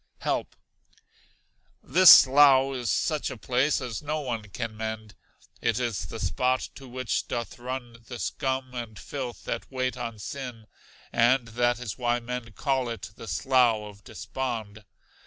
[0.21, 0.55] Help.
[1.83, 5.13] This slough is such a place as no one can mend.
[5.61, 10.17] It is the spot to which doth run the scum and filth that wait on
[10.17, 10.65] sin,
[11.13, 14.85] and that is why men call it the Slough of Despond.